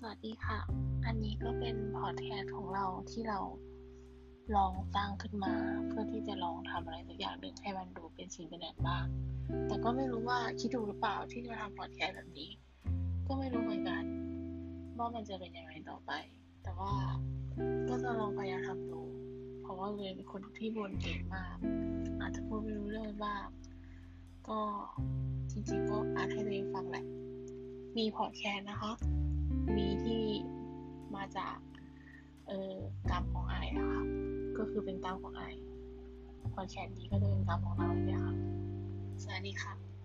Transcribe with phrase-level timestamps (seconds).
[0.00, 0.58] สวัสดีค่ะ
[1.06, 3.40] อันนี้ก็เป็นพอดแคสต์ของเราที่เรา
[4.56, 5.54] ลองสร้างขึ้นมา
[5.88, 9.06] เพื่อที่จะลองทำอะไรสักอย่างหนึ่งให้มันดูเป็นสิ่งเป็นอย่างบ้าง
[9.66, 12.50] แต่ก็ไม่รู้ว่าคิดถูกหรือเปล่าที่จะทำพอดแคสต์แบบนี้
[13.26, 14.04] ก็ไม่รู้เหมือนกัน
[14.98, 16.12] ว่ามันจะเป็นยังไงต่อไป
[16.62, 16.92] แต่ว่า
[17.88, 19.00] ก็จะลองพยายามทำดู
[19.62, 21.56] เพราะว่าเลยเป็นคนที่บ่นเก่งมาก
[22.20, 23.46] อาจจะพูดไม่รู้เรื่องบ้าง
[24.48, 24.60] ก็
[25.50, 27.04] จริงๆก็อาจให้ตัวเองฟังแหละ
[27.96, 28.92] มีพอดแคสต์นะคะ
[29.76, 30.24] มีที่
[31.14, 31.56] มาจาก
[32.46, 32.74] เออ
[33.10, 34.02] กรรมของไอนะคะ
[34.56, 35.42] ก็คือเป็นกรรมของไอ
[36.54, 38.34] พอดแคสต์นี้ก็จะเป็นกรรมของเราเลยค่ะ
[39.22, 39.95] สวัสดีค่ะ